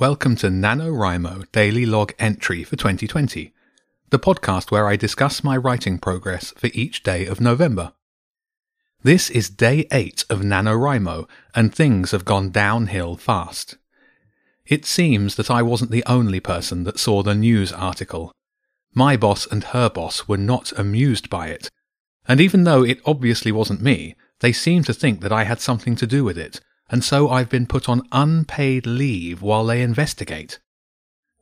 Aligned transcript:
Welcome 0.00 0.36
to 0.36 0.46
NaNoWriMo 0.46 1.50
Daily 1.50 1.84
Log 1.84 2.14
Entry 2.20 2.62
for 2.62 2.76
2020, 2.76 3.52
the 4.10 4.18
podcast 4.20 4.70
where 4.70 4.86
I 4.86 4.94
discuss 4.94 5.42
my 5.42 5.56
writing 5.56 5.98
progress 5.98 6.52
for 6.52 6.68
each 6.72 7.02
day 7.02 7.26
of 7.26 7.40
November. 7.40 7.92
This 9.02 9.28
is 9.28 9.50
day 9.50 9.88
8 9.90 10.24
of 10.30 10.42
NaNoWriMo, 10.42 11.28
and 11.52 11.74
things 11.74 12.12
have 12.12 12.24
gone 12.24 12.50
downhill 12.50 13.16
fast. 13.16 13.76
It 14.68 14.86
seems 14.86 15.34
that 15.34 15.50
I 15.50 15.62
wasn't 15.62 15.90
the 15.90 16.04
only 16.06 16.38
person 16.38 16.84
that 16.84 17.00
saw 17.00 17.24
the 17.24 17.34
news 17.34 17.72
article. 17.72 18.30
My 18.94 19.16
boss 19.16 19.48
and 19.48 19.64
her 19.64 19.90
boss 19.90 20.28
were 20.28 20.38
not 20.38 20.70
amused 20.78 21.28
by 21.28 21.48
it, 21.48 21.70
and 22.28 22.40
even 22.40 22.62
though 22.62 22.84
it 22.84 23.00
obviously 23.04 23.50
wasn't 23.50 23.82
me, 23.82 24.14
they 24.38 24.52
seemed 24.52 24.86
to 24.86 24.94
think 24.94 25.22
that 25.22 25.32
I 25.32 25.42
had 25.42 25.60
something 25.60 25.96
to 25.96 26.06
do 26.06 26.22
with 26.22 26.38
it, 26.38 26.60
and 26.90 27.04
so 27.04 27.28
I've 27.28 27.48
been 27.48 27.66
put 27.66 27.88
on 27.88 28.08
unpaid 28.12 28.86
leave 28.86 29.42
while 29.42 29.66
they 29.66 29.82
investigate. 29.82 30.58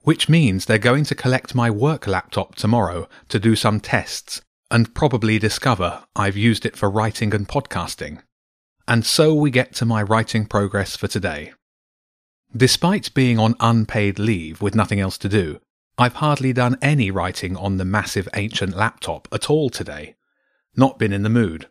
Which 0.03 0.29
means 0.29 0.65
they're 0.65 0.79
going 0.79 1.05
to 1.05 1.15
collect 1.15 1.55
my 1.55 1.71
work 1.71 2.07
laptop 2.07 2.55
tomorrow 2.55 3.09
to 3.29 3.39
do 3.39 3.57
some 3.57 3.81
tests 3.81 4.41
and 4.71 4.95
probably 4.95 5.39
discover 5.39 6.05
I've 6.15 6.37
used 6.37 6.67
it 6.67 6.77
for 6.77 6.91
writing 6.91 7.35
and 7.35 7.49
podcasting. 7.49 8.23
And 8.89 9.05
so 9.05 9.35
we 9.35 9.51
get 9.51 9.75
to 9.75 9.85
my 9.85 10.03
writing 10.03 10.47
progress 10.47 10.97
for 10.97 11.09
today. 11.09 11.53
Despite 12.57 13.15
being 13.15 13.39
on 13.39 13.57
unpaid 13.59 14.19
leave 14.19 14.63
with 14.63 14.75
nothing 14.75 15.01
else 15.01 15.19
to 15.19 15.29
do, 15.29 15.61
I've 15.99 16.15
hardly 16.15 16.53
done 16.53 16.79
any 16.83 17.11
writing 17.11 17.57
on 17.57 17.77
the 17.77 17.85
massive 17.85 18.29
ancient 18.35 18.77
laptop 18.77 19.29
at 19.33 19.51
all 19.51 19.71
today. 19.71 20.15
Not 20.77 20.99
been 20.99 21.13
in 21.13 21.23
the 21.23 21.31
mood. 21.31 21.69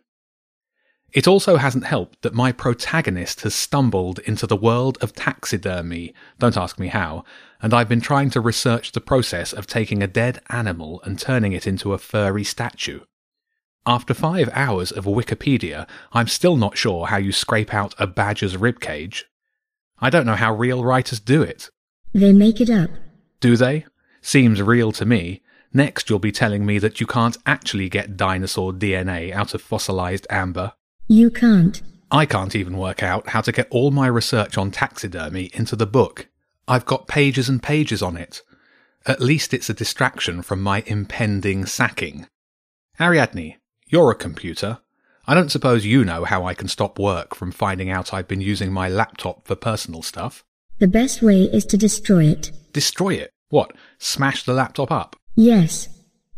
It 1.12 1.26
also 1.26 1.56
hasn't 1.56 1.86
helped 1.86 2.22
that 2.22 2.34
my 2.34 2.52
protagonist 2.52 3.40
has 3.42 3.54
stumbled 3.54 4.18
into 4.20 4.46
the 4.46 4.56
world 4.56 4.98
of 5.00 5.14
taxidermy, 5.14 6.12
don't 6.38 6.56
ask 6.56 6.78
me 6.78 6.88
how, 6.88 7.24
and 7.62 7.72
I've 7.72 7.88
been 7.88 8.00
trying 8.00 8.30
to 8.30 8.40
research 8.40 8.92
the 8.92 9.00
process 9.00 9.52
of 9.52 9.66
taking 9.66 10.02
a 10.02 10.06
dead 10.08 10.40
animal 10.50 11.00
and 11.04 11.18
turning 11.18 11.52
it 11.52 11.66
into 11.66 11.92
a 11.92 11.98
furry 11.98 12.44
statue. 12.44 13.00
After 13.86 14.14
five 14.14 14.50
hours 14.52 14.90
of 14.90 15.04
Wikipedia, 15.04 15.88
I'm 16.12 16.26
still 16.26 16.56
not 16.56 16.76
sure 16.76 17.06
how 17.06 17.18
you 17.18 17.30
scrape 17.30 17.72
out 17.72 17.94
a 17.98 18.06
badger's 18.06 18.56
ribcage. 18.56 19.22
I 20.00 20.10
don't 20.10 20.26
know 20.26 20.34
how 20.34 20.54
real 20.54 20.84
writers 20.84 21.20
do 21.20 21.40
it. 21.40 21.70
They 22.12 22.32
make 22.32 22.60
it 22.60 22.68
up. 22.68 22.90
Do 23.40 23.56
they? 23.56 23.86
Seems 24.20 24.60
real 24.60 24.90
to 24.92 25.06
me. 25.06 25.42
Next, 25.72 26.10
you'll 26.10 26.18
be 26.18 26.32
telling 26.32 26.66
me 26.66 26.78
that 26.78 27.00
you 27.00 27.06
can't 27.06 27.38
actually 27.46 27.88
get 27.88 28.16
dinosaur 28.16 28.72
DNA 28.72 29.32
out 29.32 29.54
of 29.54 29.62
fossilized 29.62 30.26
amber. 30.30 30.72
You 31.08 31.30
can't. 31.30 31.82
I 32.10 32.26
can't 32.26 32.56
even 32.56 32.76
work 32.76 33.02
out 33.02 33.28
how 33.28 33.40
to 33.40 33.52
get 33.52 33.68
all 33.70 33.90
my 33.90 34.06
research 34.06 34.58
on 34.58 34.70
taxidermy 34.70 35.50
into 35.54 35.76
the 35.76 35.86
book. 35.86 36.28
I've 36.68 36.86
got 36.86 37.06
pages 37.08 37.48
and 37.48 37.62
pages 37.62 38.02
on 38.02 38.16
it. 38.16 38.42
At 39.06 39.20
least 39.20 39.54
it's 39.54 39.70
a 39.70 39.74
distraction 39.74 40.42
from 40.42 40.60
my 40.60 40.82
impending 40.86 41.64
sacking. 41.66 42.26
Ariadne, 43.00 43.56
you're 43.86 44.10
a 44.10 44.16
computer. 44.16 44.78
I 45.28 45.34
don't 45.34 45.50
suppose 45.50 45.86
you 45.86 46.04
know 46.04 46.24
how 46.24 46.44
I 46.44 46.54
can 46.54 46.68
stop 46.68 46.98
work 46.98 47.34
from 47.34 47.52
finding 47.52 47.90
out 47.90 48.12
I've 48.12 48.28
been 48.28 48.40
using 48.40 48.72
my 48.72 48.88
laptop 48.88 49.46
for 49.46 49.54
personal 49.54 50.02
stuff. 50.02 50.44
The 50.78 50.88
best 50.88 51.22
way 51.22 51.42
is 51.42 51.64
to 51.66 51.76
destroy 51.76 52.24
it. 52.24 52.50
Destroy 52.72 53.14
it? 53.14 53.30
What? 53.48 53.72
Smash 53.98 54.44
the 54.44 54.52
laptop 54.52 54.90
up? 54.90 55.16
Yes. 55.36 55.88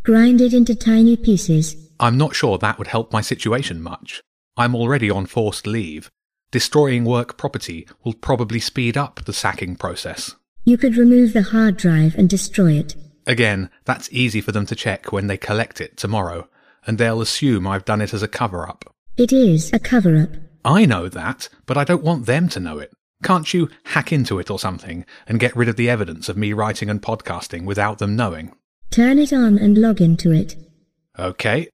Grind 0.03 0.41
it 0.41 0.53
into 0.53 0.75
tiny 0.75 1.17
pieces. 1.17 1.77
I'm 2.01 2.17
not 2.17 2.35
sure 2.35 2.59
that 2.59 2.79
would 2.79 2.87
help 2.87 3.13
my 3.13 3.21
situation 3.21 3.83
much. 3.83 4.23
I'm 4.59 4.75
already 4.75 5.09
on 5.09 5.27
forced 5.27 5.69
leave. 5.69 6.11
Destroying 6.51 7.05
work 7.05 7.39
property 7.39 7.87
will 8.05 8.15
probably 8.15 8.59
speed 8.59 8.97
up 8.97 9.25
the 9.25 9.33
sacking 9.33 9.77
process. 9.77 10.35
You 10.65 10.77
could 10.77 10.97
remove 10.97 11.33
the 11.33 11.43
hard 11.43 11.77
drive 11.77 12.17
and 12.17 12.29
destroy 12.29 12.73
it. 12.73 12.97
Again, 13.27 13.71
that's 13.85 14.09
easy 14.11 14.41
for 14.41 14.51
them 14.51 14.67
to 14.67 14.75
check 14.75 15.13
when 15.13 15.29
they 15.29 15.37
collect 15.37 15.81
it 15.81 15.97
tomorrow, 15.97 16.49
and 16.87 16.99
they'll 16.99 17.21
assume 17.21 17.67
I've 17.67 17.85
done 17.85 18.01
it 18.01 18.13
as 18.13 18.23
a 18.23 18.29
cover 18.29 18.69
up. 18.69 18.85
It 19.17 19.33
is 19.33 19.73
a 19.73 19.79
cover 19.79 20.17
up. 20.17 20.31
I 20.65 20.87
know 20.87 21.09
that, 21.09 21.49
but 21.67 21.77
I 21.77 21.85
don't 21.85 22.03
want 22.03 22.27
them 22.27 22.49
to 22.49 22.61
know 22.61 22.79
it. 22.79 22.93
Can't 23.23 23.53
you 23.53 23.69
hack 23.85 24.13
into 24.13 24.39
it 24.39 24.51
or 24.51 24.59
something 24.59 25.05
and 25.27 25.41
get 25.41 25.57
rid 25.57 25.69
of 25.69 25.77
the 25.77 25.89
evidence 25.89 26.29
of 26.29 26.37
me 26.37 26.53
writing 26.53 26.91
and 26.91 27.01
podcasting 27.01 27.65
without 27.65 27.99
them 27.99 28.17
knowing? 28.17 28.53
Turn 28.91 29.19
it 29.19 29.33
on 29.33 29.59
and 29.59 29.79
log 29.79 30.01
into 30.01 30.33
it. 30.33 30.57
Okay. 31.19 31.69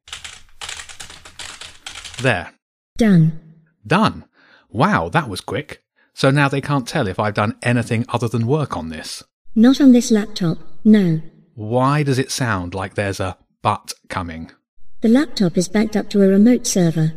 There. 2.20 2.53
Done. 2.96 3.40
Done. 3.84 4.24
Wow, 4.70 5.08
that 5.08 5.28
was 5.28 5.40
quick. 5.40 5.82
So 6.14 6.30
now 6.30 6.48
they 6.48 6.60
can't 6.60 6.86
tell 6.86 7.08
if 7.08 7.18
I've 7.18 7.34
done 7.34 7.56
anything 7.62 8.04
other 8.08 8.28
than 8.28 8.46
work 8.46 8.76
on 8.76 8.88
this. 8.88 9.22
Not 9.56 9.80
on 9.80 9.90
this 9.92 10.12
laptop, 10.12 10.58
no. 10.84 11.20
Why 11.54 12.04
does 12.04 12.20
it 12.20 12.30
sound 12.30 12.72
like 12.72 12.94
there's 12.94 13.18
a 13.18 13.36
but 13.62 13.92
coming? 14.08 14.52
The 15.00 15.08
laptop 15.08 15.58
is 15.58 15.68
backed 15.68 15.96
up 15.96 16.08
to 16.10 16.22
a 16.22 16.28
remote 16.28 16.68
server. 16.68 17.14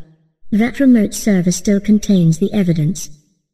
That 0.51 0.79
remote 0.79 1.13
server 1.13 1.51
still 1.51 1.79
contains 1.79 2.39
the 2.39 2.51
evidence. 2.53 3.09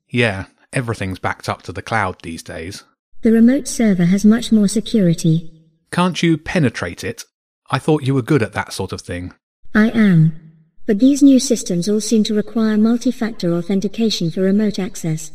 Yeah, 0.08 0.46
everything's 0.72 1.20
backed 1.20 1.50
up 1.50 1.62
to 1.64 1.74
the 1.74 1.82
cloud 1.82 2.22
these 2.22 2.44
days. 2.44 2.84
The 3.22 3.32
remote 3.32 3.68
server 3.68 4.06
has 4.06 4.24
much 4.24 4.52
more 4.52 4.68
security. 4.68 5.52
Can't 5.92 6.22
you 6.24 6.38
penetrate 6.38 7.04
it? 7.04 7.26
I 7.70 7.80
thought 7.80 8.04
you 8.04 8.14
were 8.14 8.22
good 8.22 8.44
at 8.44 8.54
that 8.54 8.72
sort 8.72 8.94
of 8.94 9.02
thing. 9.02 9.34
I 9.76 9.90
am. 9.90 10.43
But 10.86 11.00
these 11.00 11.24
new 11.24 11.40
systems 11.40 11.88
all 11.88 12.02
seem 12.02 12.26
to 12.26 12.34
require 12.34 12.78
multi-factor 12.78 13.54
authentication 13.54 14.30
for 14.30 14.42
remote 14.42 14.80
access. 14.80 15.32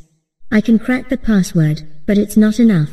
I 0.53 0.61
can 0.61 0.79
crack 0.79 1.09
the 1.09 1.17
password, 1.17 1.83
but 2.07 2.19
it's 2.19 2.37
not 2.37 2.61
enough. 2.61 2.91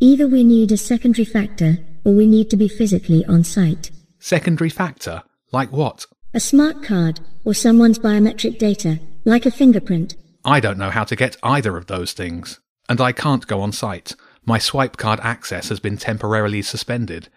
Either 0.00 0.26
we 0.26 0.42
need 0.42 0.72
a 0.72 0.76
secondary 0.76 1.24
factor, 1.24 1.78
or 2.04 2.12
we 2.12 2.26
need 2.26 2.50
to 2.50 2.56
be 2.56 2.66
physically 2.66 3.24
on 3.26 3.44
site. 3.44 3.92
Secondary 4.18 4.70
factor? 4.70 5.22
Like 5.52 5.70
what? 5.70 6.06
A 6.34 6.40
smart 6.40 6.82
card, 6.82 7.20
or 7.44 7.54
someone's 7.54 8.00
biometric 8.00 8.58
data, 8.58 8.98
like 9.24 9.46
a 9.46 9.52
fingerprint. 9.52 10.16
I 10.44 10.58
don't 10.58 10.78
know 10.78 10.90
how 10.90 11.04
to 11.04 11.16
get 11.16 11.36
either 11.44 11.76
of 11.76 11.86
those 11.86 12.12
things. 12.12 12.58
And 12.88 13.00
I 13.00 13.12
can't 13.12 13.46
go 13.46 13.60
on 13.60 13.70
site. 13.70 14.16
My 14.44 14.58
swipe 14.58 14.96
card 14.96 15.20
access 15.22 15.68
has 15.68 15.78
been 15.78 15.96
temporarily 15.96 16.60
suspended. 16.60 17.28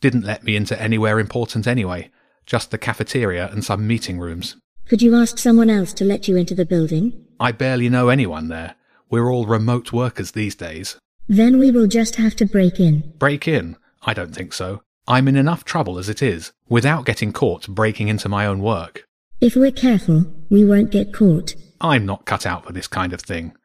Didn't 0.00 0.26
let 0.26 0.44
me 0.44 0.54
into 0.54 0.80
anywhere 0.80 1.18
important 1.18 1.66
anyway 1.66 2.10
just 2.46 2.70
the 2.70 2.78
cafeteria 2.78 3.48
and 3.52 3.64
some 3.64 3.86
meeting 3.86 4.18
rooms. 4.18 4.56
Could 4.86 5.02
you 5.02 5.14
ask 5.14 5.38
someone 5.38 5.70
else 5.70 5.92
to 5.94 6.04
let 6.04 6.28
you 6.28 6.36
into 6.36 6.54
the 6.54 6.66
building? 6.66 7.24
I 7.40 7.52
barely 7.52 7.88
know 7.88 8.08
anyone 8.08 8.48
there. 8.48 8.74
We're 9.10 9.30
all 9.30 9.46
remote 9.46 9.92
workers 9.92 10.32
these 10.32 10.54
days. 10.54 10.98
Then 11.28 11.58
we 11.58 11.70
will 11.70 11.86
just 11.86 12.16
have 12.16 12.34
to 12.36 12.46
break 12.46 12.80
in. 12.80 13.12
Break 13.18 13.46
in? 13.46 13.76
I 14.02 14.14
don't 14.14 14.34
think 14.34 14.52
so. 14.52 14.82
I'm 15.06 15.28
in 15.28 15.36
enough 15.36 15.64
trouble 15.64 15.98
as 15.98 16.08
it 16.08 16.22
is, 16.22 16.52
without 16.68 17.06
getting 17.06 17.32
caught 17.32 17.68
breaking 17.68 18.08
into 18.08 18.28
my 18.28 18.46
own 18.46 18.62
work. 18.62 19.04
If 19.40 19.56
we're 19.56 19.72
careful, 19.72 20.26
we 20.50 20.64
won't 20.64 20.90
get 20.90 21.12
caught. 21.12 21.54
I'm 21.80 22.06
not 22.06 22.26
cut 22.26 22.46
out 22.46 22.66
for 22.66 22.72
this 22.72 22.86
kind 22.86 23.12
of 23.12 23.20
thing. 23.20 23.56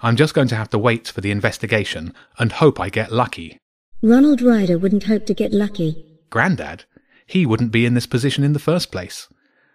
I'm 0.00 0.16
just 0.16 0.34
going 0.34 0.48
to 0.48 0.56
have 0.56 0.68
to 0.70 0.78
wait 0.78 1.08
for 1.08 1.20
the 1.20 1.30
investigation 1.30 2.12
and 2.38 2.52
hope 2.52 2.80
I 2.80 2.88
get 2.88 3.12
lucky. 3.12 3.58
Ronald 4.02 4.42
Ryder 4.42 4.78
wouldn't 4.78 5.04
hope 5.04 5.26
to 5.26 5.34
get 5.34 5.52
lucky. 5.52 6.04
Grandad? 6.28 6.84
He 7.26 7.46
wouldn't 7.46 7.72
be 7.72 7.86
in 7.86 7.94
this 7.94 8.06
position 8.06 8.44
in 8.44 8.52
the 8.52 8.58
first 8.58 8.92
place. 8.92 9.28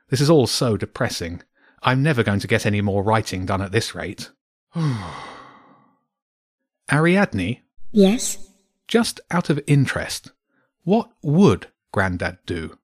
This 0.10 0.22
is 0.22 0.30
all 0.30 0.48
so 0.48 0.78
depressing. 0.78 1.42
I'm 1.84 2.02
never 2.02 2.24
going 2.24 2.40
to 2.40 2.48
get 2.48 2.66
any 2.66 2.82
more 2.82 3.04
writing 3.04 3.46
done 3.46 3.62
at 3.62 3.72
this 3.72 3.94
rate. 3.94 4.32
Ariadne? 6.92 7.62
Yes? 7.92 8.38
Just 8.88 9.20
out 9.30 9.50
of 9.50 9.60
interest, 9.68 10.32
what 10.84 11.10
would 11.22 11.68
Grandad 11.92 12.38
do? 12.46 12.78